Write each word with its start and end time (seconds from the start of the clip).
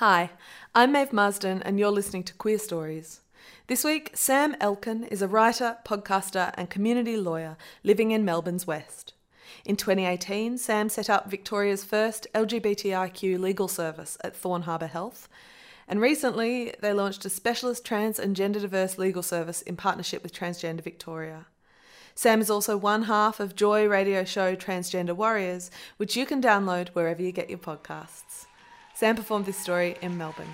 Hi, 0.00 0.30
I'm 0.74 0.92
Maeve 0.92 1.12
Marsden, 1.12 1.60
and 1.62 1.78
you're 1.78 1.90
listening 1.90 2.22
to 2.22 2.32
Queerstories. 2.32 3.20
This 3.66 3.84
week, 3.84 4.12
Sam 4.14 4.56
Elkin 4.58 5.04
is 5.04 5.20
a 5.20 5.28
writer, 5.28 5.76
podcaster, 5.84 6.54
and 6.54 6.70
community 6.70 7.18
lawyer 7.18 7.58
living 7.84 8.10
in 8.10 8.24
Melbourne's 8.24 8.66
West. 8.66 9.12
In 9.66 9.76
2018, 9.76 10.56
Sam 10.56 10.88
set 10.88 11.10
up 11.10 11.30
Victoria's 11.30 11.84
first 11.84 12.26
LGBTIQ 12.34 13.38
legal 13.38 13.68
service 13.68 14.16
at 14.24 14.34
Thorne 14.34 14.62
Harbour 14.62 14.86
Health, 14.86 15.28
and 15.86 16.00
recently 16.00 16.72
they 16.80 16.94
launched 16.94 17.26
a 17.26 17.28
specialist 17.28 17.84
trans 17.84 18.18
and 18.18 18.34
gender 18.34 18.60
diverse 18.60 18.96
legal 18.96 19.22
service 19.22 19.60
in 19.60 19.76
partnership 19.76 20.22
with 20.22 20.32
Transgender 20.32 20.82
Victoria. 20.82 21.44
Sam 22.14 22.40
is 22.40 22.48
also 22.48 22.74
one 22.74 23.02
half 23.02 23.38
of 23.38 23.54
Joy 23.54 23.86
radio 23.86 24.24
show 24.24 24.56
Transgender 24.56 25.14
Warriors, 25.14 25.70
which 25.98 26.16
you 26.16 26.24
can 26.24 26.40
download 26.40 26.88
wherever 26.94 27.20
you 27.20 27.32
get 27.32 27.50
your 27.50 27.58
podcasts. 27.58 28.46
Sam 29.00 29.16
performed 29.16 29.46
this 29.46 29.56
story 29.56 29.96
in 30.02 30.18
Melbourne. 30.18 30.52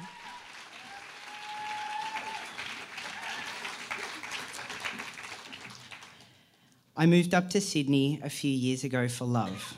I 6.96 7.06
moved 7.06 7.34
up 7.34 7.50
to 7.50 7.60
Sydney 7.60 8.20
a 8.22 8.30
few 8.30 8.52
years 8.52 8.84
ago 8.84 9.08
for 9.08 9.24
love. 9.24 9.76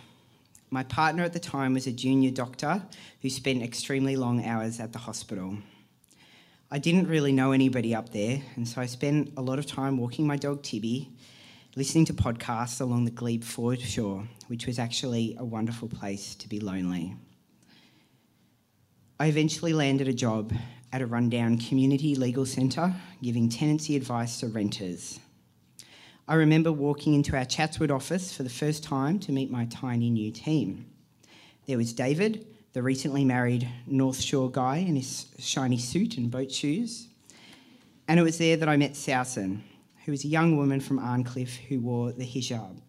My 0.69 0.83
partner 0.83 1.22
at 1.22 1.33
the 1.33 1.38
time 1.38 1.72
was 1.72 1.86
a 1.86 1.92
junior 1.92 2.30
doctor 2.30 2.83
who 3.22 3.30
spent 3.30 3.62
extremely 3.62 4.16
long 4.16 4.44
hours 4.44 4.80
at 4.80 4.92
the 4.92 4.98
hospital. 4.98 5.56
I 6.70 6.78
didn't 6.78 7.08
really 7.08 7.32
know 7.32 7.53
anybody 7.53 7.94
up 7.94 8.10
there, 8.10 8.42
and 8.56 8.69
so 8.69 8.82
I 8.82 8.86
spent 8.86 9.32
a 9.38 9.41
lot 9.41 9.58
of 9.58 9.64
time 9.64 9.97
walking 9.97 10.27
my 10.27 10.36
dog 10.36 10.62
Tibby, 10.62 11.08
listening 11.75 12.05
to 12.05 12.12
podcasts 12.12 12.82
along 12.82 13.06
the 13.06 13.12
Glebe 13.12 13.44
foreshore, 13.44 14.28
which 14.48 14.66
was 14.66 14.78
actually 14.78 15.36
a 15.38 15.44
wonderful 15.47 15.88
place 15.88 16.34
to 16.34 16.47
be 16.50 16.60
lonely. 16.60 17.16
I 19.20 19.27
eventually 19.27 19.72
landed 19.72 20.06
a 20.06 20.12
job 20.12 20.52
at 20.92 21.02
a 21.02 21.06
rundown 21.06 21.58
community 21.58 22.14
legal 22.14 22.47
centre 22.47 22.94
giving 23.20 23.48
tenancy 23.48 23.97
advice 23.97 24.38
to 24.38 24.47
renters. 24.47 25.19
I 26.28 26.36
remember 26.36 26.70
walking 26.70 27.14
into 27.14 27.36
our 27.36 27.44
Chatswood 27.44 27.91
office 27.91 28.33
for 28.33 28.44
the 28.44 28.48
first 28.48 28.84
time 28.84 29.19
to 29.20 29.33
meet 29.33 29.50
my 29.50 29.64
tiny 29.64 30.08
new 30.08 30.30
team. 30.30 30.86
There 31.66 31.77
was 31.77 31.92
David, 31.92 32.47
the 32.75 32.83
recently 32.84 33.25
married 33.25 33.69
North 33.88 34.20
Shore 34.20 34.52
guy 34.52 34.77
in 34.77 34.94
his 34.94 35.27
shiny 35.41 35.78
suit 35.78 36.16
and 36.16 36.30
boat 36.30 36.53
shoes. 36.53 37.08
And 38.06 38.20
it 38.20 38.22
was 38.22 38.38
there 38.38 38.56
that 38.56 38.69
I 38.69 38.77
met 38.77 38.92
Sousen, 38.92 39.62
who 40.05 40.12
was 40.12 40.25
a 40.25 40.28
young 40.28 40.56
woman 40.56 40.78
from 40.78 41.00
Arncliffe 41.00 41.56
who 41.56 41.80
wore 41.80 42.12
the 42.12 42.25
hijab. 42.25 42.80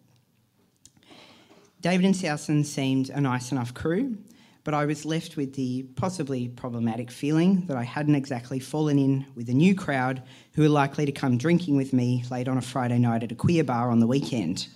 David 1.80 2.06
and 2.06 2.14
Sousen 2.14 2.64
seemed 2.64 3.10
a 3.10 3.20
nice 3.20 3.50
enough 3.50 3.74
crew, 3.74 4.16
but 4.64 4.74
I 4.74 4.84
was 4.84 5.06
left 5.06 5.36
with 5.36 5.54
the 5.54 5.84
possibly 5.96 6.48
problematic 6.48 7.10
feeling 7.10 7.66
that 7.66 7.76
I 7.76 7.82
hadn't 7.82 8.14
exactly 8.14 8.60
fallen 8.60 8.98
in 8.98 9.26
with 9.34 9.48
a 9.48 9.54
new 9.54 9.74
crowd 9.74 10.22
who 10.52 10.62
were 10.62 10.68
likely 10.68 11.06
to 11.06 11.12
come 11.12 11.38
drinking 11.38 11.76
with 11.76 11.92
me 11.92 12.24
late 12.30 12.48
on 12.48 12.58
a 12.58 12.62
Friday 12.62 12.98
night 12.98 13.22
at 13.22 13.32
a 13.32 13.34
queer 13.34 13.64
bar 13.64 13.90
on 13.90 14.00
the 14.00 14.06
weekend. 14.06 14.68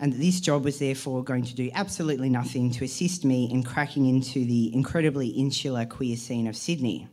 and 0.00 0.12
that 0.12 0.18
this 0.18 0.40
job 0.40 0.64
was 0.64 0.78
therefore 0.78 1.22
going 1.22 1.44
to 1.44 1.54
do 1.54 1.70
absolutely 1.74 2.30
nothing 2.30 2.70
to 2.72 2.84
assist 2.84 3.24
me 3.24 3.50
in 3.50 3.62
cracking 3.62 4.06
into 4.06 4.44
the 4.44 4.74
incredibly 4.74 5.28
insular 5.28 5.84
queer 5.84 6.16
scene 6.16 6.46
of 6.46 6.56
Sydney. 6.56 7.08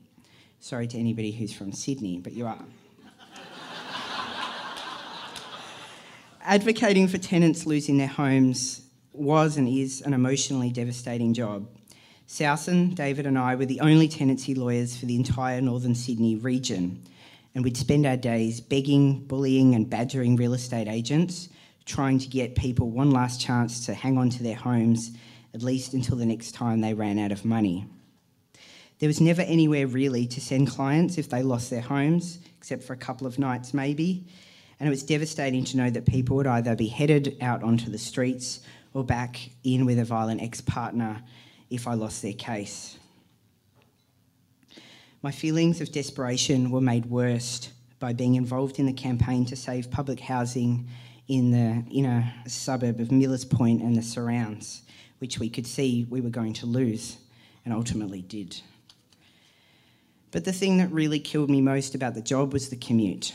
Sorry 0.59 0.87
to 0.87 0.97
anybody 0.97 1.31
who's 1.31 1.53
from 1.53 1.71
Sydney, 1.71 2.19
but 2.19 2.33
you 2.33 2.47
are. 2.47 2.57
Advocating 6.41 7.07
for 7.07 7.17
tenants 7.17 7.65
losing 7.65 7.97
their 7.97 8.07
homes 8.07 8.88
was 9.19 9.57
and 9.57 9.67
is 9.67 10.01
an 10.01 10.13
emotionally 10.13 10.71
devastating 10.71 11.33
job. 11.33 11.67
Sousen, 12.27 12.93
David, 12.93 13.25
and 13.25 13.37
I 13.37 13.55
were 13.55 13.65
the 13.65 13.79
only 13.81 14.07
tenancy 14.07 14.53
lawyers 14.53 14.95
for 14.95 15.05
the 15.05 15.15
entire 15.15 15.61
northern 15.61 15.95
Sydney 15.95 16.35
region, 16.35 17.03
and 17.55 17.63
we'd 17.63 17.75
spend 17.75 18.05
our 18.05 18.17
days 18.17 18.61
begging, 18.61 19.25
bullying, 19.25 19.73
and 19.73 19.89
badgering 19.89 20.35
real 20.35 20.53
estate 20.53 20.87
agents, 20.87 21.49
trying 21.85 22.19
to 22.19 22.27
get 22.27 22.55
people 22.55 22.91
one 22.91 23.09
last 23.09 23.41
chance 23.41 23.85
to 23.87 23.95
hang 23.95 24.17
on 24.17 24.29
to 24.29 24.43
their 24.43 24.55
homes, 24.55 25.11
at 25.55 25.63
least 25.63 25.93
until 25.93 26.17
the 26.17 26.25
next 26.25 26.51
time 26.51 26.81
they 26.81 26.93
ran 26.93 27.17
out 27.17 27.31
of 27.31 27.43
money. 27.43 27.87
There 28.99 29.07
was 29.07 29.21
never 29.21 29.41
anywhere 29.41 29.87
really 29.87 30.27
to 30.27 30.39
send 30.39 30.67
clients 30.67 31.17
if 31.17 31.29
they 31.29 31.41
lost 31.41 31.69
their 31.69 31.81
homes, 31.81 32.39
except 32.57 32.83
for 32.83 32.93
a 32.93 32.97
couple 32.97 33.25
of 33.25 33.39
nights 33.39 33.73
maybe. 33.73 34.27
And 34.79 34.87
it 34.87 34.89
was 34.89 35.03
devastating 35.03 35.65
to 35.65 35.77
know 35.77 35.89
that 35.89 36.05
people 36.05 36.37
would 36.37 36.47
either 36.47 36.75
be 36.75 36.87
headed 36.87 37.37
out 37.41 37.63
onto 37.63 37.89
the 37.89 37.97
streets 37.97 38.61
or 38.93 39.03
back 39.03 39.49
in 39.63 39.85
with 39.85 39.99
a 39.99 40.05
violent 40.05 40.41
ex 40.41 40.61
partner 40.61 41.21
if 41.69 41.87
I 41.87 41.93
lost 41.93 42.21
their 42.21 42.33
case. 42.33 42.97
My 45.21 45.31
feelings 45.31 45.81
of 45.81 45.91
desperation 45.91 46.71
were 46.71 46.81
made 46.81 47.05
worse 47.07 47.69
by 47.99 48.13
being 48.13 48.35
involved 48.35 48.79
in 48.79 48.85
the 48.85 48.93
campaign 48.93 49.45
to 49.47 49.55
save 49.55 49.91
public 49.91 50.21
housing 50.21 50.87
in 51.27 51.51
the 51.51 51.83
inner 51.91 52.33
suburb 52.47 53.01
of 53.01 53.11
Millers 53.11 53.43
Point 53.43 53.81
and 53.81 53.95
the 53.95 54.01
surrounds, 54.01 54.81
which 55.19 55.37
we 55.37 55.49
could 55.49 55.67
see 55.67 56.07
we 56.09 56.21
were 56.21 56.29
going 56.29 56.53
to 56.53 56.65
lose 56.65 57.17
and 57.65 57.73
ultimately 57.73 58.21
did. 58.21 58.61
But 60.31 60.45
the 60.45 60.53
thing 60.53 60.77
that 60.77 60.91
really 60.91 61.19
killed 61.19 61.49
me 61.49 61.59
most 61.59 61.95
about 61.95 62.15
the 62.15 62.21
job 62.21 62.53
was 62.53 62.69
the 62.69 62.77
commute. 62.77 63.33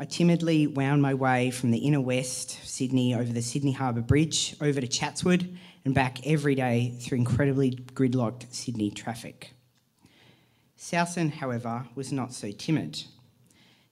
I 0.00 0.06
timidly 0.06 0.66
wound 0.66 1.02
my 1.02 1.12
way 1.12 1.50
from 1.50 1.72
the 1.72 1.78
inner 1.80 2.00
west 2.00 2.58
Sydney 2.66 3.14
over 3.14 3.30
the 3.30 3.42
Sydney 3.42 3.72
Harbour 3.72 4.00
Bridge 4.00 4.56
over 4.58 4.80
to 4.80 4.88
Chatswood 4.88 5.58
and 5.84 5.94
back 5.94 6.26
every 6.26 6.54
day 6.54 6.96
through 6.98 7.18
incredibly 7.18 7.72
gridlocked 7.72 8.50
Sydney 8.50 8.90
traffic. 8.90 9.52
Sousen, 10.74 11.30
however, 11.30 11.86
was 11.94 12.12
not 12.12 12.32
so 12.32 12.50
timid. 12.50 13.04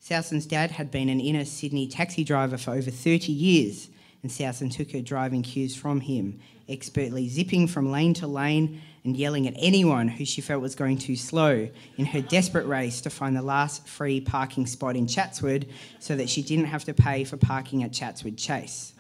Sousen's 0.01 0.47
dad 0.47 0.71
had 0.71 0.91
been 0.91 1.11
an 1.11 1.21
inner 1.21 1.45
Sydney 1.45 1.87
taxi 1.87 2.25
driver 2.25 2.57
for 2.57 2.71
over 2.71 2.91
30 2.91 3.31
years, 3.31 3.91
and 4.23 4.33
Sousen 4.33 4.71
took 4.71 4.93
her 4.93 5.03
driving 5.03 5.43
cues 5.43 5.77
from 5.77 6.01
him, 6.01 6.41
expertly 6.71 7.29
zipping 7.29 7.69
from 7.69 7.93
lane 7.93 8.15
to 8.15 8.27
lane 8.27 8.81
and 9.09 9.17
yelling 9.17 9.49
at 9.49 9.55
anyone 9.57 10.07
who 10.07 10.25
she 10.27 10.43
felt 10.43 10.61
was 10.61 10.75
going 10.75 10.99
too 10.99 11.17
slow 11.17 11.67
in 11.97 12.05
her 12.05 12.21
desperate 12.21 12.67
race 12.67 13.01
to 13.01 13.09
find 13.09 13.35
the 13.35 13.41
last 13.41 13.89
free 13.89 14.21
parking 14.21 14.67
spot 14.67 14.97
in 14.97 15.07
Chatswood 15.07 15.67
so 15.99 16.15
that 16.15 16.29
she 16.29 16.43
didn't 16.43 16.67
have 16.67 16.85
to 16.85 16.93
pay 16.93 17.25
for 17.25 17.39
parking 17.39 17.83
at 17.83 17.91
Chatswood 17.91 18.37
Chase. 18.37 18.93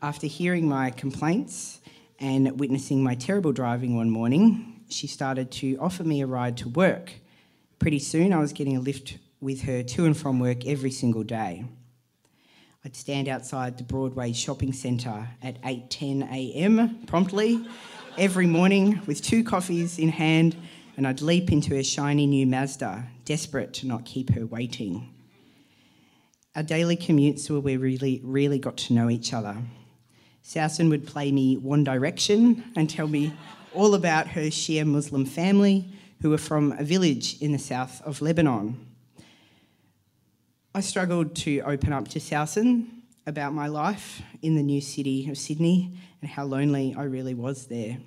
After 0.00 0.28
hearing 0.28 0.68
my 0.68 0.90
complaints 0.90 1.80
and 2.20 2.60
witnessing 2.60 3.02
my 3.02 3.16
terrible 3.16 3.50
driving 3.50 3.96
one 3.96 4.10
morning, 4.10 4.84
she 4.88 5.08
started 5.08 5.50
to 5.50 5.76
offer 5.78 6.04
me 6.04 6.20
a 6.20 6.26
ride 6.26 6.56
to 6.58 6.68
work. 6.68 7.14
Pretty 7.80 7.98
soon, 7.98 8.32
I 8.32 8.38
was 8.38 8.52
getting 8.52 8.76
a 8.76 8.80
lift 8.80 9.18
with 9.40 9.62
her 9.62 9.82
to 9.82 10.04
and 10.04 10.16
from 10.16 10.38
work 10.38 10.64
every 10.66 10.92
single 10.92 11.24
day. 11.24 11.64
I'd 12.88 12.96
stand 12.96 13.28
outside 13.28 13.76
the 13.76 13.84
Broadway 13.84 14.32
shopping 14.32 14.72
centre 14.72 15.28
at 15.42 15.60
8:10 15.60 16.22
a.m. 16.32 17.00
promptly 17.06 17.62
every 18.16 18.46
morning 18.46 19.02
with 19.04 19.20
two 19.20 19.44
coffees 19.44 19.98
in 19.98 20.08
hand 20.08 20.56
and 20.96 21.06
I'd 21.06 21.20
leap 21.20 21.52
into 21.52 21.76
her 21.76 21.82
shiny 21.82 22.26
new 22.26 22.46
Mazda, 22.46 23.04
desperate 23.26 23.74
to 23.74 23.86
not 23.86 24.06
keep 24.06 24.32
her 24.32 24.46
waiting. 24.46 25.06
Our 26.56 26.62
daily 26.62 26.96
commutes 26.96 27.50
were 27.50 27.60
where 27.60 27.78
we 27.78 27.92
really, 27.92 28.22
really 28.24 28.58
got 28.58 28.78
to 28.78 28.94
know 28.94 29.10
each 29.10 29.34
other. 29.34 29.58
Sousen 30.42 30.88
would 30.88 31.06
play 31.06 31.30
me 31.30 31.58
One 31.58 31.84
Direction 31.84 32.64
and 32.74 32.88
tell 32.88 33.06
me 33.06 33.34
all 33.74 33.94
about 33.94 34.28
her 34.28 34.48
Shia 34.48 34.86
Muslim 34.86 35.26
family 35.26 35.92
who 36.22 36.30
were 36.30 36.38
from 36.38 36.72
a 36.72 36.84
village 36.84 37.36
in 37.42 37.52
the 37.52 37.58
south 37.58 38.00
of 38.06 38.22
Lebanon. 38.22 38.87
I 40.78 40.80
struggled 40.80 41.34
to 41.38 41.60
open 41.62 41.92
up 41.92 42.06
to 42.06 42.20
Sousen 42.20 43.02
about 43.26 43.52
my 43.52 43.66
life 43.66 44.22
in 44.42 44.54
the 44.54 44.62
new 44.62 44.80
city 44.80 45.28
of 45.28 45.36
Sydney 45.36 45.98
and 46.22 46.30
how 46.30 46.44
lonely 46.44 46.94
I 46.96 47.02
really 47.02 47.34
was 47.34 47.66
there. 47.66 47.98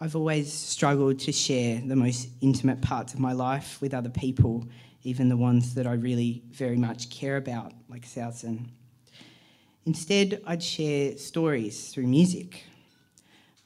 I've 0.00 0.16
always 0.16 0.50
struggled 0.50 1.18
to 1.18 1.32
share 1.32 1.82
the 1.84 1.96
most 1.96 2.30
intimate 2.40 2.80
parts 2.80 3.12
of 3.12 3.20
my 3.20 3.32
life 3.32 3.78
with 3.82 3.92
other 3.92 4.08
people, 4.08 4.68
even 5.02 5.28
the 5.28 5.36
ones 5.36 5.74
that 5.74 5.86
I 5.86 5.92
really 5.92 6.44
very 6.50 6.78
much 6.78 7.10
care 7.10 7.36
about, 7.36 7.74
like 7.90 8.06
Sousen. 8.06 8.70
Instead, 9.84 10.40
I'd 10.46 10.62
share 10.62 11.18
stories 11.18 11.92
through 11.92 12.06
music. 12.06 12.64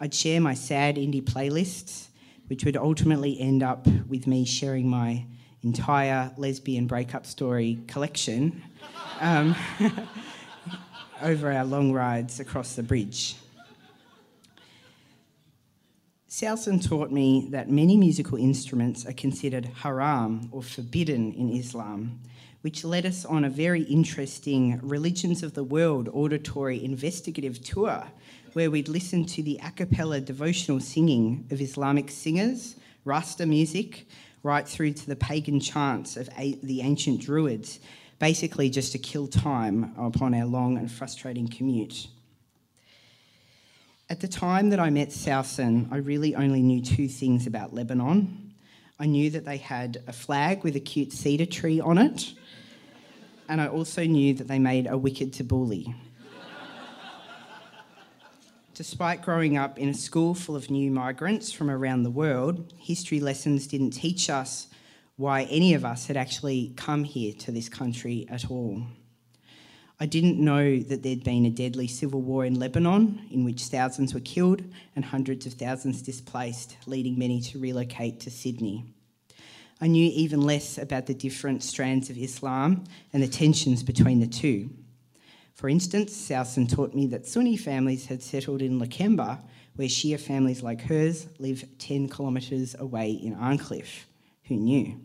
I'd 0.00 0.14
share 0.14 0.40
my 0.40 0.54
sad 0.54 0.96
indie 0.96 1.22
playlists, 1.22 2.08
which 2.48 2.64
would 2.64 2.76
ultimately 2.76 3.38
end 3.38 3.62
up 3.62 3.86
with 4.08 4.26
me 4.26 4.44
sharing 4.44 4.88
my 4.88 5.26
entire 5.64 6.30
lesbian 6.36 6.86
breakup 6.86 7.26
story 7.26 7.78
collection 7.88 8.62
um, 9.20 9.56
over 11.22 11.50
our 11.50 11.64
long 11.64 11.92
rides 11.92 12.38
across 12.38 12.76
the 12.76 12.82
bridge. 12.82 13.36
Salson 16.28 16.80
taught 16.80 17.12
me 17.12 17.46
that 17.50 17.70
many 17.70 17.96
musical 17.96 18.36
instruments 18.36 19.06
are 19.06 19.12
considered 19.12 19.66
haram 19.66 20.48
or 20.50 20.62
forbidden 20.62 21.32
in 21.32 21.50
Islam, 21.50 22.20
which 22.62 22.84
led 22.84 23.06
us 23.06 23.24
on 23.24 23.44
a 23.44 23.50
very 23.50 23.82
interesting 23.82 24.80
Religions 24.82 25.42
of 25.42 25.54
the 25.54 25.62
World 25.62 26.08
auditory 26.12 26.84
investigative 26.84 27.62
tour 27.62 28.04
where 28.54 28.70
we'd 28.70 28.88
listen 28.88 29.24
to 29.24 29.42
the 29.42 29.60
a 29.64 29.70
cappella 29.70 30.20
devotional 30.20 30.80
singing 30.80 31.46
of 31.50 31.60
Islamic 31.60 32.10
singers, 32.10 32.76
Rasta 33.04 33.46
music, 33.46 34.06
right 34.44 34.68
through 34.68 34.92
to 34.92 35.06
the 35.06 35.16
pagan 35.16 35.58
chants 35.58 36.16
of 36.16 36.28
the 36.62 36.82
ancient 36.82 37.20
Druids, 37.20 37.80
basically 38.20 38.70
just 38.70 38.92
to 38.92 38.98
kill 38.98 39.26
time 39.26 39.92
upon 39.98 40.34
our 40.34 40.44
long 40.44 40.78
and 40.78 40.88
frustrating 40.90 41.48
commute. 41.48 42.06
At 44.10 44.20
the 44.20 44.28
time 44.28 44.68
that 44.68 44.78
I 44.78 44.90
met 44.90 45.12
Salson, 45.12 45.88
I 45.90 45.96
really 45.96 46.34
only 46.34 46.62
knew 46.62 46.82
two 46.82 47.08
things 47.08 47.46
about 47.46 47.72
Lebanon. 47.72 48.52
I 49.00 49.06
knew 49.06 49.30
that 49.30 49.46
they 49.46 49.56
had 49.56 50.02
a 50.06 50.12
flag 50.12 50.62
with 50.62 50.76
a 50.76 50.80
cute 50.80 51.12
cedar 51.12 51.46
tree 51.46 51.80
on 51.80 51.96
it, 51.96 52.34
and 53.48 53.62
I 53.62 53.66
also 53.66 54.04
knew 54.04 54.34
that 54.34 54.46
they 54.46 54.58
made 54.58 54.86
a 54.86 54.98
wicked 54.98 55.32
tabbouleh. 55.32 55.94
Despite 58.74 59.22
growing 59.22 59.56
up 59.56 59.78
in 59.78 59.88
a 59.88 59.94
school 59.94 60.34
full 60.34 60.56
of 60.56 60.68
new 60.68 60.90
migrants 60.90 61.52
from 61.52 61.70
around 61.70 62.02
the 62.02 62.10
world, 62.10 62.74
history 62.76 63.20
lessons 63.20 63.68
didn't 63.68 63.92
teach 63.92 64.28
us 64.28 64.66
why 65.14 65.44
any 65.44 65.74
of 65.74 65.84
us 65.84 66.08
had 66.08 66.16
actually 66.16 66.72
come 66.76 67.04
here 67.04 67.32
to 67.34 67.52
this 67.52 67.68
country 67.68 68.26
at 68.28 68.50
all. 68.50 68.82
I 70.00 70.06
didn't 70.06 70.40
know 70.40 70.80
that 70.80 71.04
there'd 71.04 71.22
been 71.22 71.46
a 71.46 71.50
deadly 71.50 71.86
civil 71.86 72.20
war 72.20 72.44
in 72.44 72.58
Lebanon 72.58 73.28
in 73.30 73.44
which 73.44 73.62
thousands 73.62 74.12
were 74.12 74.18
killed 74.18 74.64
and 74.96 75.04
hundreds 75.04 75.46
of 75.46 75.52
thousands 75.52 76.02
displaced, 76.02 76.76
leading 76.84 77.16
many 77.16 77.40
to 77.42 77.60
relocate 77.60 78.18
to 78.20 78.30
Sydney. 78.30 78.92
I 79.80 79.86
knew 79.86 80.10
even 80.12 80.40
less 80.40 80.78
about 80.78 81.06
the 81.06 81.14
different 81.14 81.62
strands 81.62 82.10
of 82.10 82.18
Islam 82.18 82.82
and 83.12 83.22
the 83.22 83.28
tensions 83.28 83.84
between 83.84 84.18
the 84.18 84.26
two. 84.26 84.70
For 85.54 85.68
instance, 85.68 86.12
Salson 86.12 86.66
taught 86.66 86.94
me 86.94 87.06
that 87.06 87.26
Sunni 87.26 87.56
families 87.56 88.06
had 88.06 88.22
settled 88.22 88.60
in 88.60 88.80
Lakemba, 88.80 89.40
where 89.76 89.88
Shia 89.88 90.18
families 90.18 90.62
like 90.64 90.82
hers 90.82 91.28
live 91.38 91.64
10 91.78 92.08
kilometres 92.08 92.74
away 92.78 93.12
in 93.12 93.34
Arncliffe. 93.34 94.06
Who 94.44 94.56
knew? 94.56 95.00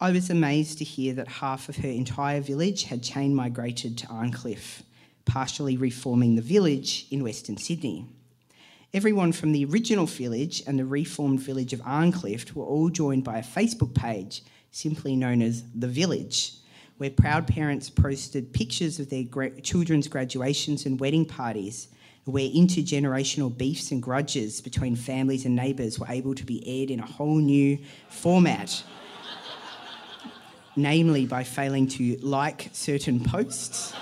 I 0.00 0.10
was 0.10 0.28
amazed 0.28 0.78
to 0.78 0.84
hear 0.84 1.14
that 1.14 1.28
half 1.28 1.68
of 1.68 1.76
her 1.76 1.88
entire 1.88 2.40
village 2.40 2.84
had 2.84 3.02
chain 3.02 3.34
migrated 3.34 3.96
to 3.98 4.08
Arncliffe, 4.08 4.82
partially 5.24 5.76
reforming 5.76 6.34
the 6.34 6.42
village 6.42 7.06
in 7.10 7.22
Western 7.22 7.56
Sydney. 7.56 8.06
Everyone 8.92 9.32
from 9.32 9.52
the 9.52 9.64
original 9.66 10.06
village 10.06 10.62
and 10.66 10.78
the 10.78 10.84
reformed 10.84 11.40
village 11.40 11.72
of 11.72 11.80
Arncliffe 11.84 12.54
were 12.56 12.64
all 12.64 12.88
joined 12.90 13.24
by 13.24 13.38
a 13.38 13.42
Facebook 13.42 13.94
page, 13.94 14.42
simply 14.72 15.16
known 15.16 15.42
as 15.42 15.64
The 15.74 15.88
Village, 15.88 16.54
where 16.98 17.10
proud 17.10 17.46
parents 17.46 17.90
posted 17.90 18.52
pictures 18.52 18.98
of 18.98 19.10
their 19.10 19.24
gra- 19.24 19.60
children's 19.60 20.08
graduations 20.08 20.86
and 20.86 20.98
wedding 20.98 21.24
parties, 21.24 21.88
where 22.24 22.48
intergenerational 22.48 23.56
beefs 23.56 23.92
and 23.92 24.02
grudges 24.02 24.60
between 24.60 24.96
families 24.96 25.44
and 25.44 25.54
neighbours 25.54 25.98
were 25.98 26.08
able 26.08 26.34
to 26.34 26.44
be 26.44 26.62
aired 26.66 26.90
in 26.90 27.00
a 27.00 27.06
whole 27.06 27.38
new 27.38 27.78
format 28.08 28.82
namely 30.76 31.26
by 31.26 31.44
failing 31.44 31.86
to 31.86 32.16
like 32.22 32.68
certain 32.72 33.22
posts, 33.22 33.94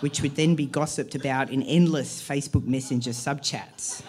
which 0.00 0.20
would 0.22 0.36
then 0.36 0.54
be 0.54 0.66
gossiped 0.66 1.14
about 1.14 1.50
in 1.50 1.62
endless 1.62 2.22
Facebook 2.22 2.64
Messenger 2.64 3.10
subchats. 3.10 4.02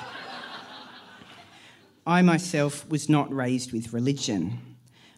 I 2.07 2.21
myself 2.21 2.87
was 2.87 3.09
not 3.09 3.33
raised 3.33 3.73
with 3.73 3.91
religion. 3.91 4.74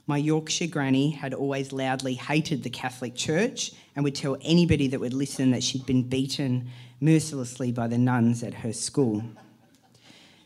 My 0.10 0.16
Yorkshire 0.16 0.68
granny 0.68 1.10
had 1.10 1.34
always 1.34 1.74
loudly 1.74 2.14
hated 2.14 2.64
the 2.64 2.70
Catholic 2.70 3.14
Church 3.14 3.74
and 3.94 4.06
would 4.06 4.16
tell 4.16 4.38
anybody 4.42 4.88
that 4.88 5.02
would 5.02 5.14
listen 5.14 5.52
that 5.52 5.64
she'd 5.64 5.86
been 5.86 6.04
beaten 6.04 6.70
mercilessly 7.02 7.74
by 7.74 7.88
the 7.88 7.98
nuns 7.98 8.42
at 8.42 8.54
her 8.54 8.72
school. 8.72 9.22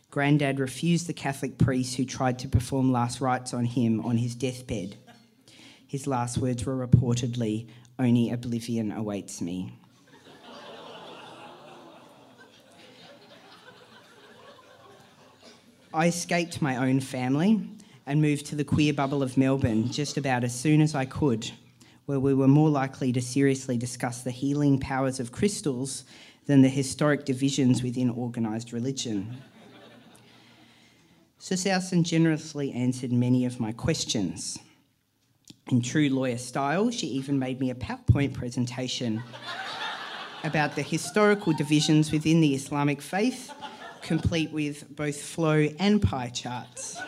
Grandad 0.10 0.60
refused 0.60 1.06
the 1.06 1.14
Catholic 1.14 1.60
priest 1.60 1.96
who 1.96 2.06
tried 2.06 2.40
to 2.40 2.48
perform 2.48 2.92
last 2.92 3.22
rites 3.22 3.54
on 3.54 3.66
him 3.66 4.02
on 4.02 4.18
his 4.18 4.34
deathbed. 4.34 4.96
His 5.88 6.08
last 6.08 6.40
words 6.40 6.66
were 6.66 6.76
reportedly, 6.76 7.68
Only 8.00 8.32
oblivion 8.32 8.92
awaits 8.92 9.42
me. 9.42 9.78
I 15.94 16.08
escaped 16.08 16.64
my 16.64 16.78
own 16.78 17.00
family 17.00 17.62
and 18.06 18.22
moved 18.22 18.46
to 18.48 18.56
the 18.56 18.64
queer 18.64 18.94
bubble 18.94 19.24
of 19.24 19.38
Melbourne 19.38 19.92
just 19.92 20.18
about 20.18 20.44
as 20.44 20.54
soon 20.54 20.82
as 20.82 20.96
I 20.96 21.06
could, 21.06 21.52
where 22.06 22.20
we 22.20 22.34
were 22.34 22.48
more 22.48 22.70
likely 22.70 23.12
to 23.14 23.22
seriously 23.22 23.78
discuss 23.78 24.22
the 24.22 24.32
healing 24.32 24.80
powers 24.80 25.20
of 25.20 25.32
crystals 25.32 26.04
than 26.48 26.62
the 26.62 26.70
historic 26.70 27.26
divisions 27.26 27.84
within 27.84 28.10
organised 28.10 28.74
religion. 28.74 29.42
Sir 31.38 31.56
Salson 31.56 32.04
generously 32.04 32.72
answered 32.72 33.12
many 33.12 33.46
of 33.46 33.60
my 33.60 33.72
questions. 33.72 34.60
In 35.72 35.82
true 35.82 36.10
lawyer 36.10 36.38
style, 36.38 36.92
she 36.92 37.08
even 37.08 37.40
made 37.40 37.60
me 37.60 37.70
a 37.70 37.76
PowerPoint 37.76 38.34
presentation 38.34 39.24
about 40.44 40.76
the 40.76 40.82
historical 40.82 41.54
divisions 41.54 42.12
within 42.12 42.42
the 42.42 42.54
Islamic 42.54 43.02
faith, 43.02 43.52
complete 44.02 44.52
with 44.52 44.96
both 44.96 45.22
flow 45.22 45.68
and 45.80 46.02
pie 46.02 46.30
charts. 46.30 47.00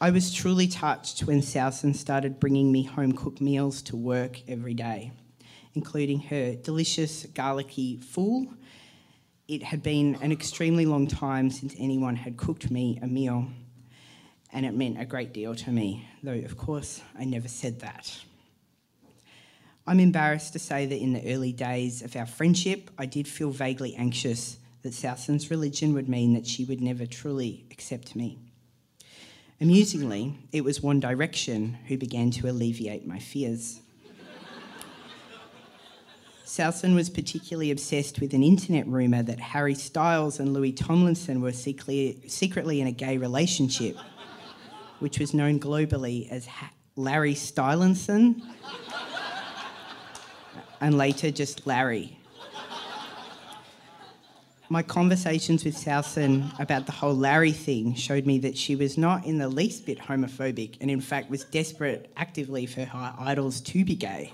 I 0.00 0.10
was 0.10 0.34
truly 0.34 0.66
touched 0.66 1.20
when 1.20 1.42
Salson 1.42 1.94
started 1.94 2.40
bringing 2.40 2.70
me 2.70 2.82
home 2.82 3.12
cooked 3.12 3.40
meals 3.40 3.82
to 3.82 3.96
work 3.96 4.40
every 4.48 4.74
day, 4.74 5.12
including 5.74 6.20
her 6.20 6.54
delicious 6.54 7.26
garlicky 7.26 7.98
fool 7.98 8.48
it 9.46 9.62
had 9.62 9.82
been 9.82 10.16
an 10.22 10.32
extremely 10.32 10.86
long 10.86 11.06
time 11.06 11.50
since 11.50 11.74
anyone 11.78 12.16
had 12.16 12.36
cooked 12.36 12.70
me 12.70 12.98
a 13.02 13.06
meal, 13.06 13.46
and 14.52 14.64
it 14.64 14.72
meant 14.72 15.00
a 15.00 15.04
great 15.04 15.34
deal 15.34 15.54
to 15.54 15.70
me, 15.70 16.08
though, 16.22 16.32
of 16.32 16.56
course, 16.56 17.02
I 17.18 17.24
never 17.24 17.48
said 17.48 17.80
that. 17.80 18.20
I'm 19.86 20.00
embarrassed 20.00 20.54
to 20.54 20.58
say 20.58 20.86
that 20.86 20.98
in 20.98 21.12
the 21.12 21.34
early 21.34 21.52
days 21.52 22.00
of 22.00 22.16
our 22.16 22.24
friendship, 22.24 22.90
I 22.96 23.04
did 23.04 23.28
feel 23.28 23.50
vaguely 23.50 23.94
anxious 23.96 24.56
that 24.80 24.94
Salson's 24.94 25.50
religion 25.50 25.92
would 25.92 26.08
mean 26.08 26.32
that 26.34 26.46
she 26.46 26.64
would 26.64 26.80
never 26.80 27.04
truly 27.04 27.66
accept 27.70 28.16
me. 28.16 28.38
Amusingly, 29.60 30.34
it 30.52 30.64
was 30.64 30.82
One 30.82 31.00
Direction 31.00 31.78
who 31.86 31.96
began 31.96 32.30
to 32.32 32.48
alleviate 32.48 33.06
my 33.06 33.18
fears. 33.18 33.80
Salson 36.44 36.94
was 36.94 37.08
particularly 37.08 37.70
obsessed 37.70 38.20
with 38.20 38.32
an 38.34 38.42
internet 38.42 38.86
rumour 38.86 39.22
that 39.22 39.40
Harry 39.40 39.74
Styles 39.74 40.38
and 40.38 40.52
Louis 40.52 40.72
Tomlinson 40.72 41.40
were 41.40 41.52
secretly, 41.52 42.22
secretly 42.28 42.80
in 42.80 42.86
a 42.86 42.92
gay 42.92 43.16
relationship, 43.16 43.96
which 44.98 45.18
was 45.18 45.34
known 45.34 45.58
globally 45.58 46.28
as 46.30 46.46
ha- 46.46 46.70
Larry 46.96 47.34
Stylinson, 47.34 48.40
and 50.80 50.96
later 50.98 51.30
just 51.30 51.66
Larry. 51.66 52.18
My 54.70 54.82
conversations 54.82 55.62
with 55.62 55.76
Salson 55.76 56.50
about 56.58 56.86
the 56.86 56.92
whole 56.92 57.14
Larry 57.14 57.52
thing 57.52 57.94
showed 57.94 58.24
me 58.24 58.38
that 58.38 58.56
she 58.56 58.74
was 58.74 58.96
not 58.96 59.26
in 59.26 59.36
the 59.36 59.48
least 59.48 59.84
bit 59.84 59.98
homophobic 59.98 60.78
and, 60.80 60.90
in 60.90 61.02
fact, 61.02 61.28
was 61.28 61.44
desperate 61.44 62.10
actively 62.16 62.64
for 62.64 62.84
her 62.84 63.14
idols 63.18 63.60
to 63.60 63.84
be 63.84 63.94
gay. 63.94 64.32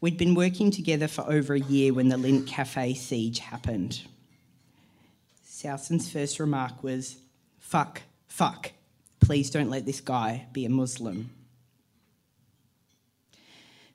We'd 0.00 0.16
been 0.16 0.34
working 0.34 0.70
together 0.70 1.06
for 1.06 1.30
over 1.30 1.54
a 1.54 1.60
year 1.60 1.92
when 1.92 2.08
the 2.08 2.16
Lindt 2.16 2.46
Cafe 2.48 2.94
siege 2.94 3.38
happened. 3.38 4.02
Salson's 5.44 6.10
first 6.10 6.40
remark 6.40 6.82
was, 6.82 7.18
fuck, 7.60 8.02
fuck, 8.26 8.72
please 9.20 9.50
don't 9.50 9.70
let 9.70 9.86
this 9.86 10.00
guy 10.00 10.46
be 10.52 10.64
a 10.64 10.70
Muslim. 10.70 11.30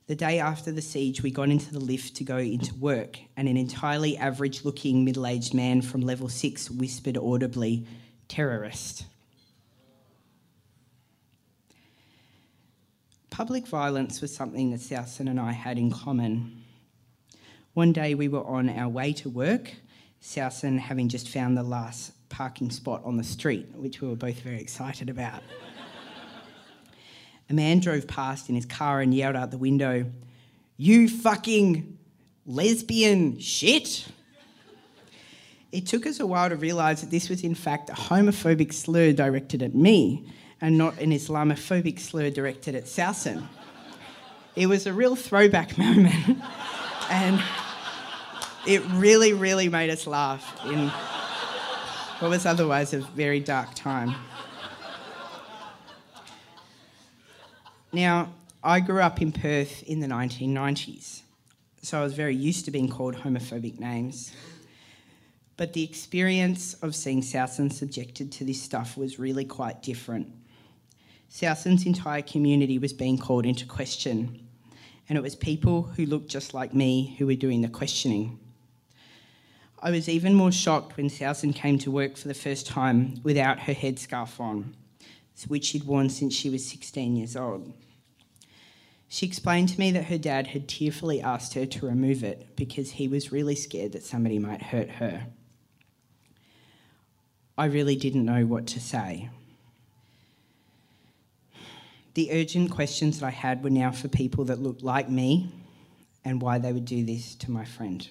The 0.08 0.16
day 0.16 0.40
after 0.40 0.72
the 0.72 0.82
siege, 0.82 1.22
we 1.22 1.32
got 1.32 1.50
into 1.50 1.74
the 1.74 1.82
lift 1.82 2.16
to 2.16 2.24
go 2.24 2.38
into 2.38 2.74
work, 2.76 3.20
and 3.36 3.50
an 3.50 3.58
entirely 3.58 4.18
average 4.18 4.64
looking 4.64 5.04
middle 5.04 5.28
aged 5.28 5.54
man 5.54 5.82
from 5.82 6.00
level 6.00 6.30
six 6.30 6.72
whispered 6.72 7.18
audibly, 7.18 7.86
Terrorist. 8.30 9.06
Public 13.30 13.68
violence 13.68 14.22
was 14.22 14.34
something 14.34 14.72
that 14.72 14.80
Southson 14.80 15.28
and 15.28 15.42
I 15.42 15.52
had 15.52 15.78
in 15.78 15.92
common. 15.92 16.64
One 17.74 17.92
day 17.92 18.16
we 18.16 18.30
were 18.30 18.46
on 18.46 18.70
our 18.70 18.88
way 18.88 19.12
to 19.12 19.30
work, 19.30 19.74
Southson 20.22 20.80
having 20.80 21.10
just 21.10 21.28
found 21.28 21.58
the 21.58 21.64
last 21.64 22.14
parking 22.30 22.72
spot 22.72 23.02
on 23.04 23.18
the 23.18 23.26
street, 23.26 23.68
which 23.76 24.00
we 24.00 24.08
were 24.08 24.16
both 24.16 24.40
very 24.40 24.62
excited 24.62 25.10
about. 25.10 25.44
A 27.50 27.54
man 27.54 27.80
drove 27.80 28.08
past 28.08 28.50
in 28.50 28.56
his 28.56 28.66
car 28.66 29.01
and 29.01 29.13
yelled 29.13 29.36
out 29.36 29.51
the 29.51 29.58
window, 29.58 30.06
You 30.75 31.08
fucking 31.08 31.98
lesbian 32.46 33.39
shit! 33.39 34.08
It 35.72 35.86
took 35.86 36.06
us 36.06 36.20
a 36.20 36.25
while 36.25 36.50
to 36.50 36.56
realise 36.56 37.01
that 37.01 37.12
this 37.12 37.30
was, 37.30 37.44
in 37.44 37.56
fact, 37.56 37.89
a 37.89 37.94
homophobic 37.94 38.74
slur 38.74 39.12
directed 39.12 39.62
at 39.62 39.75
me 39.75 40.25
and 40.62 40.77
not 40.77 41.00
an 41.00 41.12
Islamophobic 41.12 42.00
slur 42.00 42.30
directed 42.30 42.74
at 42.74 42.86
Southson. 42.86 43.48
It 44.56 44.68
was 44.68 44.88
a 44.88 44.94
real 44.94 45.16
throwback 45.16 45.77
moment, 45.77 46.42
and 47.10 47.42
it 48.66 48.82
really, 48.92 49.34
really 49.34 49.70
made 49.70 49.89
us 49.89 50.08
laugh 50.08 50.60
in 50.66 50.89
what 52.20 52.30
was 52.30 52.46
otherwise 52.46 52.94
a 52.94 53.00
very 53.00 53.39
dark 53.39 53.74
time. 53.75 54.16
Now, 57.98 58.32
I 58.63 58.80
grew 58.80 59.01
up 59.01 59.24
in 59.24 59.32
Perth 59.32 59.82
in 59.82 60.01
the 60.01 60.06
1990s, 60.06 61.22
so 61.82 62.00
I 62.00 62.04
was 62.04 62.13
very 62.13 62.36
used 62.36 62.66
to 62.66 62.70
being 62.70 62.89
called 62.89 63.16
homophobic 63.16 63.80
names. 63.80 64.32
But 65.56 65.74
the 65.74 65.84
experience 65.84 66.75
of 66.75 66.94
seeing 66.94 67.24
Southson 67.24 67.74
subjected 67.74 68.32
to 68.34 68.44
this 68.44 68.62
stuff 68.62 68.98
was 68.98 69.18
really 69.18 69.46
quite 69.46 69.82
different. 69.82 70.27
Southson's 71.27 71.88
entire 71.88 72.22
community 72.22 72.77
was 72.77 72.94
being 72.94 73.18
called 73.18 73.48
into 73.48 73.66
question, 73.66 74.48
and 75.10 75.18
it 75.18 75.24
was 75.24 75.36
people 75.36 75.82
who 75.82 76.06
looked 76.06 76.30
just 76.30 76.54
like 76.54 76.75
me 76.75 77.16
who 77.18 77.25
were 77.25 77.34
doing 77.34 77.63
the 77.63 77.68
questioning. 77.68 78.38
I 79.82 79.89
was 79.89 80.08
even 80.08 80.36
more 80.36 80.51
shocked 80.51 80.98
when 80.98 81.10
Southson 81.10 81.51
came 81.51 81.80
to 81.80 81.89
work 81.89 82.16
for 82.16 82.27
the 82.27 82.36
first 82.36 82.68
time 82.68 83.22
without 83.24 83.62
her 83.62 83.74
headscarf 83.74 84.39
on, 84.39 84.75
which 85.48 85.66
she'd 85.66 85.86
worn 85.86 86.12
since 86.12 86.36
she 86.36 86.51
was 86.51 86.63
16 86.63 87.16
years 87.16 87.36
old. 87.36 87.74
She 89.10 89.26
explained 89.26 89.70
to 89.70 89.80
me 89.80 89.92
that 89.92 90.06
her 90.06 90.18
dad 90.18 90.48
had 90.48 90.68
tearfully 90.68 91.22
asked 91.22 91.54
her 91.54 91.66
to 91.66 91.88
remove 91.88 92.24
it 92.24 92.56
because 92.56 92.92
he 92.92 93.08
was 93.08 93.32
really 93.32 93.56
scared 93.56 93.94
that 93.94 94.04
somebody 94.04 94.38
might 94.38 94.62
hurt 94.62 94.90
her. 94.90 95.28
I 97.58 97.66
really 97.66 97.96
didn't 97.96 98.26
know 98.26 98.46
what 98.46 98.68
to 98.68 98.80
say. 98.80 99.30
The 102.14 102.32
urgent 102.32 102.72
questions 102.72 103.20
that 103.20 103.28
I 103.28 103.32
had 103.32 103.64
were 103.64 103.70
now 103.70 103.92
for 103.92 104.08
people 104.08 104.46
that 104.46 104.60
looked 104.60 104.84
like 104.84 105.10
me 105.10 105.52
and 106.26 106.42
why 106.42 106.58
they 106.58 106.74
would 106.74 106.86
do 106.86 107.06
this 107.06 107.36
to 107.36 107.52
my 107.52 107.64
friend. 107.64 108.08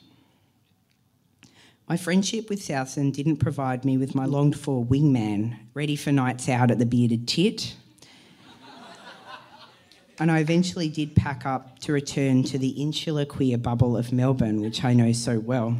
My 1.89 1.97
friendship 1.97 2.49
with 2.49 2.61
Southson 2.61 3.13
didn't 3.13 3.37
provide 3.37 3.85
me 3.85 3.97
with 3.99 4.15
my 4.15 4.25
longed 4.25 4.59
for 4.59 4.85
wingman, 4.85 5.57
ready 5.75 5.95
for 5.95 6.11
nights 6.11 6.49
out 6.49 6.71
at 6.71 6.79
the 6.79 6.87
bearded 6.87 7.29
tit. 7.29 7.77
And 10.19 10.31
I 10.31 10.39
eventually 10.39 10.89
did 10.89 11.15
pack 11.15 11.45
up 11.45 11.79
to 11.81 11.93
return 11.93 12.43
to 12.45 12.59
the 12.59 12.71
insular 12.71 13.25
queer 13.25 13.59
bubble 13.59 13.97
of 13.97 14.13
Melbourne, 14.13 14.61
which 14.61 14.85
I 14.85 14.95
know 14.95 15.13
so 15.13 15.39
well. 15.39 15.77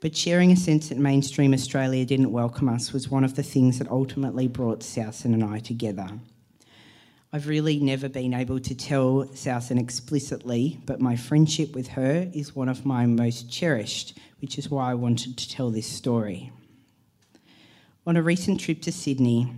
But 0.00 0.16
sharing 0.16 0.52
a 0.52 0.56
sense 0.56 0.90
that 0.90 0.98
mainstream 0.98 1.54
Australia 1.54 2.04
didn't 2.04 2.30
welcome 2.30 2.68
us 2.68 2.92
was 2.92 3.08
one 3.08 3.24
of 3.24 3.36
the 3.36 3.42
things 3.42 3.78
that 3.78 3.90
ultimately 3.90 4.48
brought 4.48 4.82
Southson 4.82 5.32
and 5.32 5.42
I 5.42 5.58
together. 5.58 6.08
I've 7.32 7.48
really 7.48 7.80
never 7.80 8.08
been 8.08 8.32
able 8.32 8.60
to 8.60 8.74
tell 8.76 9.24
Southson 9.34 9.80
explicitly, 9.80 10.78
but 10.86 11.00
my 11.00 11.16
friendship 11.16 11.74
with 11.74 11.88
her 11.88 12.30
is 12.32 12.54
one 12.54 12.68
of 12.68 12.86
my 12.86 13.06
most 13.06 13.50
cherished, 13.50 14.16
which 14.40 14.58
is 14.58 14.70
why 14.70 14.92
I 14.92 14.94
wanted 14.94 15.36
to 15.38 15.48
tell 15.48 15.70
this 15.70 15.86
story. 15.86 16.52
On 18.06 18.16
a 18.16 18.22
recent 18.22 18.60
trip 18.60 18.82
to 18.82 18.92
Sydney, 18.92 19.50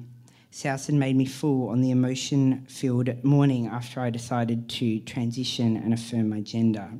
Southson 0.57 0.99
made 0.99 1.17
me 1.17 1.27
full 1.27 1.69
on 1.69 1.83
the 1.83 1.91
emotion 1.91 2.65
filled 2.67 3.23
morning 3.23 3.67
after 3.67 4.01
I 4.01 4.09
decided 4.09 4.71
to 4.71 5.01
transition 5.01 5.77
and 5.77 5.93
affirm 5.93 6.31
my 6.31 6.41
gender. 6.41 6.93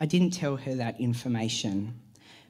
I 0.00 0.06
didn't 0.06 0.32
tell 0.32 0.56
her 0.56 0.74
that 0.74 1.00
information, 1.00 1.94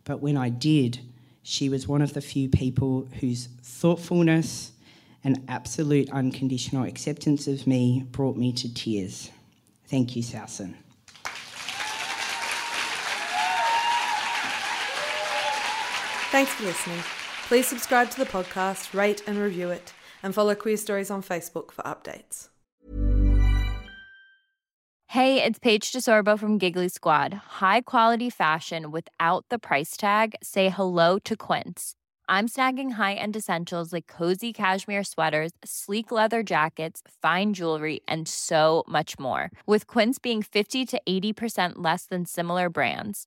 but 0.05 0.23
when 0.23 0.39
I 0.39 0.49
did, 0.49 1.01
she 1.43 1.69
was 1.69 1.87
one 1.87 2.01
of 2.01 2.15
the 2.15 2.23
few 2.23 2.49
people 2.49 3.11
whose 3.21 3.49
thoughtfulness, 3.63 4.73
and 5.23 5.45
absolute 5.49 6.09
unconditional 6.13 6.85
acceptance 6.85 7.47
of 7.47 7.67
me 7.67 8.07
brought 8.11 8.39
me 8.39 8.55
to 8.55 8.73
tears. 8.73 9.31
Thank 9.85 10.17
you, 10.17 10.23
Southson. 10.23 10.77
Thanks 16.31 16.53
for 16.53 16.65
listening. 16.65 17.20
Please 17.51 17.67
subscribe 17.67 18.09
to 18.11 18.17
the 18.17 18.31
podcast, 18.31 18.95
rate 18.95 19.25
and 19.27 19.37
review 19.37 19.71
it, 19.71 19.93
and 20.23 20.33
follow 20.33 20.55
Queerstories 20.55 21.11
on 21.11 21.21
Facebook 21.21 21.73
for 21.73 21.83
updates. 21.83 22.49
Hey, 25.09 25.43
it's 25.43 25.59
Paige 25.59 25.91
DeSorbo 25.91 26.39
from 26.39 26.59
Giggly 26.59 26.89
Squad. 26.89 27.35
High 27.59 27.81
quality 27.81 28.31
fashion 28.31 28.93
without 28.93 29.47
the 29.49 29.59
price 29.59 29.97
tag? 29.97 30.37
Say 30.41 30.69
hello 30.69 31.19
to 31.25 31.35
Quince. 31.35 31.97
I'm 32.29 32.47
snagging 32.47 32.93
high 32.93 33.15
end 33.15 33.35
essentials 33.35 33.93
like 33.93 34.07
cozy 34.07 34.53
cashmere 34.53 35.03
sweaters, 35.03 35.51
sleek 35.65 36.13
leather 36.13 36.45
jackets, 36.45 37.03
fine 37.21 37.53
jewelry, 37.53 37.99
and 38.07 38.29
so 38.29 38.85
much 38.87 39.19
more. 39.19 39.51
With 39.67 39.89
Quince 39.89 40.21
being 40.21 40.45
50 40.45 40.87
to 40.87 41.01
80% 41.05 41.73
less 41.79 42.07
than 42.07 42.27
similar 42.27 42.71
brands. 42.71 43.27